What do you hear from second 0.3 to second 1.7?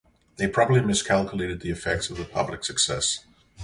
They probably miscalculated the